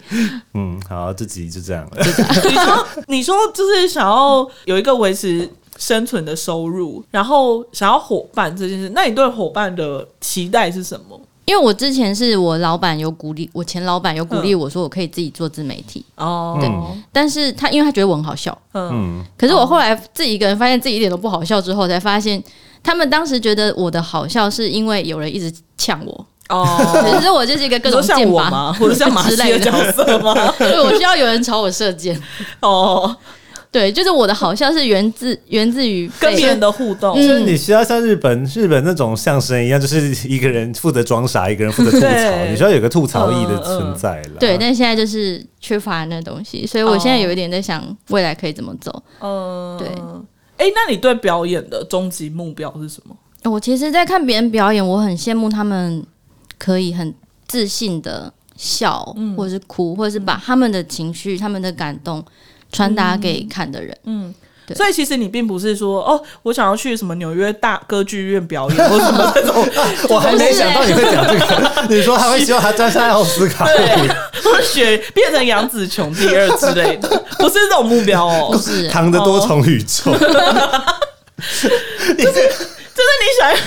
[0.56, 2.04] 嗯，好，这集就这样了。
[2.44, 5.48] 你说，你说就是想要有一个维持
[5.84, 11.20] 生存的收入，然后想要伙伴这件事，那你对伙伴的期待是什么？
[11.44, 16.72] 因为我之前是我老板有鼓励，我前老板有鼓励我说我可以自己做自媒体，哦，对
[17.12, 22.42] 但是他因为他觉得我很好笑，嗯，嗯，可是我后来自己一个人发现自己一点都不好笑之后，才发现
[22.82, 26.66] 他们当时觉得我的好笑是因为有人一直呛我，哦，
[27.12, 28.72] 可是我就是一个各种剑拔我吗？
[28.80, 30.34] 或者像马之类的角色吗？
[30.58, 32.18] 对我需要有人朝我射箭。
[32.62, 33.14] 哦，
[33.74, 44.38] 对，就是我的好笑是源自源自于跟别人的互动，嗯就是你需要像日本日本那种相声一样，就是一个人负责装傻，一个人负责吐槽，你需要有个吐槽意的存在了。
[44.40, 49.04] 对，但现在就是缺乏那东西，所以我现在有一点在想未来可以怎么走。
[49.20, 49.88] 嗯，对。
[50.58, 53.16] 哎，那你对表演的终极目标是什么？
[53.52, 56.06] 我其实，在看别人表演，我很羡慕他们
[56.58, 57.14] 可以很
[57.48, 62.24] 自信的笑，嗯或者是哭，或者是把他们的情绪、他们的感动
[62.74, 63.96] 传达给看的人。
[64.04, 64.34] 嗯
[64.68, 64.76] 对。
[64.76, 69.66] 所以其实你并不是说哦，我想要去什么纽约大歌剧院表演， 或什么那种，
[70.10, 74.08] 我还没想到你会讲这个，你说他会希望他站上奥斯卡，对，
[74.42, 77.08] 或者变成杨紫琼第二之类的，
[77.38, 78.50] 不是这种目标哦。
[78.52, 80.12] 不是，唐的多重宇宙。
[80.14, 80.20] 就
[83.02, 83.60] 是你想，哎、你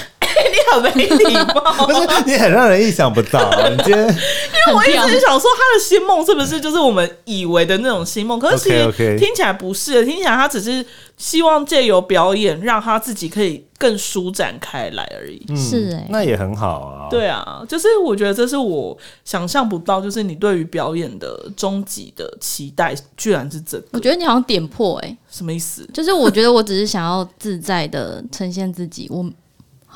[0.81, 1.87] 很没礼貌。
[1.87, 8.39] 不是你很让人意想不到，啊 你今天因为我一直想说，他的心梦是不是就是我们以为的那种心梦？
[8.39, 10.85] 可是其实 OK，OK 听起来不是，听起来他只是
[11.17, 15.45] 希望借由表演，让他自己可以更舒展开来而已。
[15.57, 25.89] 是哎、那也很好啊。，对啊，就是我觉得这是我想象不到，就是你对于表演的终极的期待，居然是这个，我觉得你好像点破哎、什么意思？
[25.93, 29.25] 就是我觉得我只是想要自在的呈现自己，我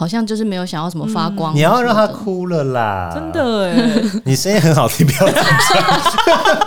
[0.01, 3.31] 好像就是没有想要什么发光、你要让他，哭了啦，真。
[3.33, 6.59] 的哎，你声音很好听，不要紧张。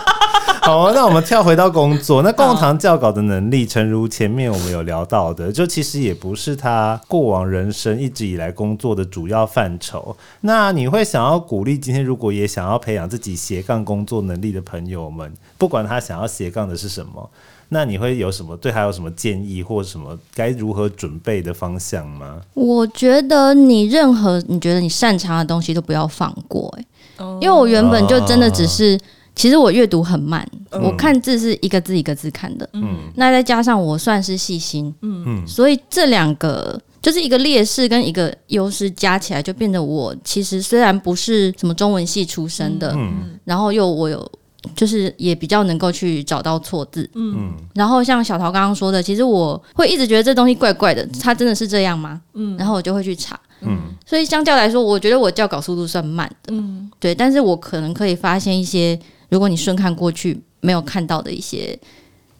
[0.62, 2.22] 好啊，那我们跳回到工作。
[2.22, 10.16] 那共堂教稿的能力，诚如前面我们有聊到的，就其实也不是他过往人生一直以来工作的主要范畴。
[10.42, 17.28] 那你会想要鼓励今天如果也想要培养自己斜杠工作能力的朋友们，不管他想要斜杠的是什么，
[17.74, 22.40] 那你会有什么对他有什么建议，或什么该如何准备的方向吗？
[22.54, 27.36] 我觉得你任何你觉得你擅长的东西都不要放过哎、哦。
[27.42, 28.96] 因为我原本就真的只是，
[29.34, 30.80] 其实我阅读很慢，嗯。
[30.84, 33.10] 我看字是一个字一个字看的，嗯。
[33.16, 35.24] 那再加上我算是细心，嗯。
[35.26, 35.46] 嗯。
[35.46, 43.36] 所以这两个就是一个劣势跟一个优势加起来，就变得我其实虽然不是什么中文系出身的，嗯。
[43.44, 44.30] 然后又我有
[44.74, 47.52] 就是也比较能够去找到错字，嗯。
[47.74, 52.20] 然后像小桃刚刚说的，其实我会一直觉得这东西怪怪的，它真的是这样吗？
[52.34, 53.78] 嗯，然后我就会去查，嗯。
[54.06, 56.90] 所以相较来说，我觉得我校稿速度算慢的，嗯。
[56.98, 58.98] 对，但是我可能可以发现一些，
[59.28, 61.78] 如果你顺看过去没有看到的一些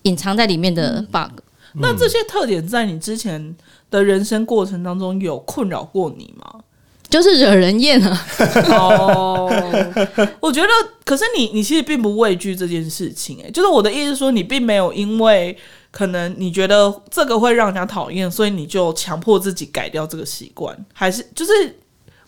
[0.03, 1.41] 隐藏在里面的 bug。
[1.77, 3.57] 那这些特点在你之前
[3.91, 6.61] 的人生过程当中有困扰过你吗？
[7.15, 8.27] 就是惹人厌啊！
[8.71, 9.49] 哦，
[10.41, 10.69] 我觉得，
[11.05, 15.57] 可是你你其实并不畏惧这件事情、欸，就是我的意思是说，你并没有因为
[15.93, 21.53] 可能你觉得这个会让人家讨厌，所以你就强迫自己改掉这个习惯，还是就是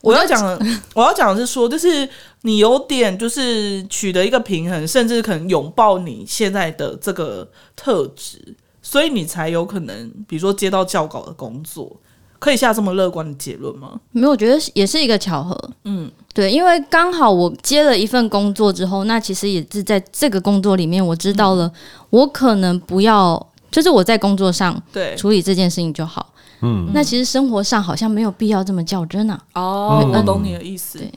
[0.02, 2.08] 我要讲的， 我要讲的是说，就是
[2.42, 12.00] 你有点就是取得一个平衡，甚至可能拥抱你现在的这个特质，所以你才有可能，比如说接到教稿的工作。
[12.46, 14.00] 可以下这么乐观的结论吗？
[14.12, 15.70] 没有，我觉得也是一个巧合。
[15.82, 21.68] 嗯，对，因为刚好我接了一份工作之后，那其实也是在这个工作里面，我知道了，
[22.10, 26.32] 我可能不要，就是我在工作上对，处理这件事情就好。
[26.62, 29.38] 嗯，那其实生活上好像没有必要这么较真啊。
[29.54, 31.00] 哦，嗯我懂你的意思。
[31.00, 31.12] 对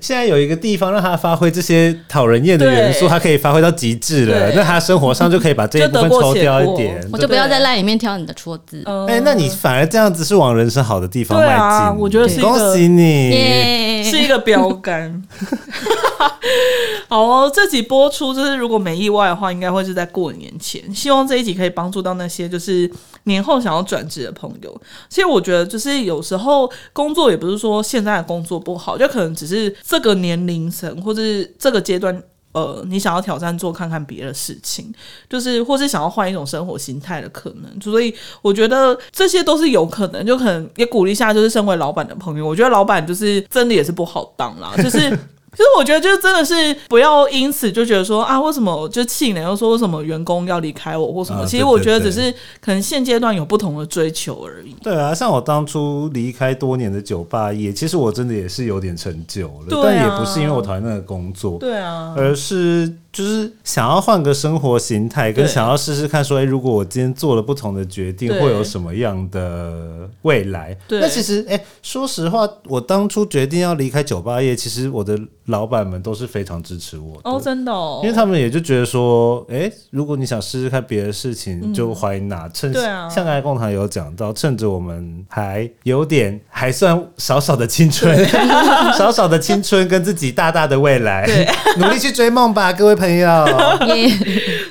[0.00, 4.50] 现在有一个地方让他发挥这些讨人厌的元素，他可以发挥到极致了。
[4.50, 7.06] 对那他生活上就可以把这一部分抽掉一点。
[7.12, 8.82] 我就不要在赖里面挑你的错字。
[8.86, 12.00] 嗯哎、那你反而这样子是往人生好的地方迈进。
[12.00, 14.04] 我觉得是恭喜你。
[14.04, 15.22] 是一个标杆。
[17.08, 20.94] 好哦，这集播出就是如果没意外的话，应该会是在过年前。
[20.94, 22.90] 希望这一集可以帮助到那些就是
[23.24, 24.80] 年后想要转职的朋友。
[25.08, 32.22] 其实我觉得，就是有时候工作也不是说现在的工作不好，就可能只是这个年龄层或者是这个阶段。
[32.52, 34.94] 呃，你想要挑战做看看别的事情，
[35.28, 45.18] 就是或是想要换一种生活心态的可能，所以我觉得这些都是有可能，就可能也鼓励一下，就是身为老板的朋友，我觉得老板就是真的也是不好当啦，就是。
[45.56, 51.42] 其实我觉得就是真的是不要因此就觉得说啊，为什么就气馁，又说为什么员工要离开我或什么？
[51.42, 54.74] 啊其实我觉得只是可能现阶段有不同的追求而已。
[54.82, 70.76] 对啊，像我当初离开多年的酒吧业，其实我真的也是有点成就了，但也不是因为我讨厌那个工作，对啊，而是就是想要换个生活形态，跟想要试试看说，哎、如果我今天做了不同的决定，会有什么样的未来？
[70.88, 71.00] 对。
[71.00, 77.30] 那其实，哎、说实话，我当初决定要离开酒吧业，其实我的老板们都是非常支持我的。
[77.30, 83.08] 哦，真的哦，因为他们也就觉得说，哎、如果你想试试看别的事情，就怀拿趁对啊。
[83.08, 88.26] 像刚才共堂有讲到，趁着我们还有点还算少少的青春，
[88.98, 91.24] 少少的青春跟自己大大的未来，
[91.78, 93.46] 努力去追梦吧，各位朋友。
[93.94, 94.08] 耶，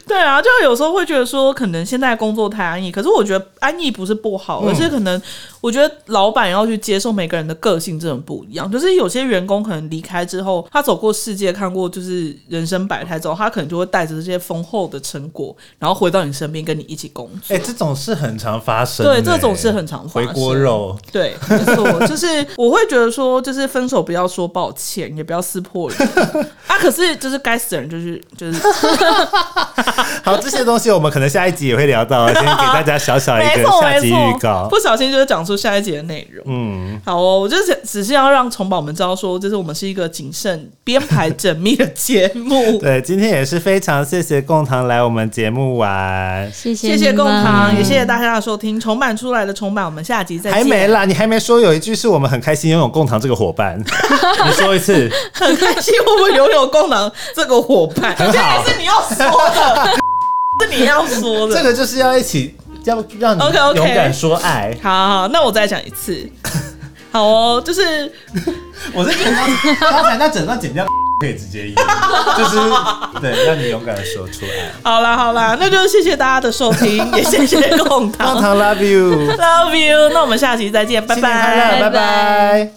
[0.07, 5.21] 对啊，就有时候会觉得说，可能现在工作太安逸，可是我觉得安逸不是不好，嗯而是可能
[5.63, 8.69] 我觉得老板要去接受每个人的个性真的不一样。
[8.69, 17.55] 就是有些员工可能离开之后，他走过世界，看过就是人生百态之后，他可能就会带着这些丰厚的成果，然后回到你身边跟你一起工作。
[17.55, 20.33] 哎、这种事很常发生、欸对，这种事很常发生回。
[20.33, 20.97] 锅肉。
[21.13, 26.09] 对，没错，就是我会觉得说，就是分手不要说抱歉，也不要撕破脸
[26.67, 26.77] 啊。
[26.77, 28.59] 可是就是该死的人就是就是
[30.23, 34.67] 好，这些东西我们可能下一集也会聊到，先给大家小小一个 下集预告，。
[34.69, 36.43] 不小心就是讲出下一集的内容。
[36.47, 42.77] 嗯，好哦，我就是只是要让虫宝们知道说，就是我们是一个谨慎、编排缜密的节目。
[42.81, 46.51] 对，今天也是非常谢谢贡堂来我们节目玩。
[46.51, 48.79] 谢谢谢谢你们贡堂，也谢谢大家的收听。
[48.79, 50.53] 重版出来的重版，我们下集再见。
[50.53, 53.79] 还没，啦，你还没说有一句是我们很开心拥有贡堂这个伙伴，
[54.45, 55.09] 你说一次。
[55.33, 59.91] 很开心我们拥有共堂这个伙伴，很好这也是你要说的，
[60.61, 61.55] 是你要说的。
[61.55, 62.55] 这个就是要一起，
[62.85, 64.75] 要让你勇敢说爱。
[64.81, 66.29] 好好好，那我再讲一次。
[67.11, 68.11] 好哦，就是
[68.91, 69.31] 我是觉得
[69.79, 70.83] 刚才那整段剪掉
[71.21, 71.75] 可以直接用，
[72.35, 72.57] 就是
[73.21, 74.71] 对，让你勇敢的说出来。
[74.83, 80.09] 好啦好啦，那就谢谢大家的收听， 也谢谢共堂贡堂 love you，，Love you。
[80.09, 81.05] 那我们下期再见。
[81.05, 82.71] 拜拜拜拜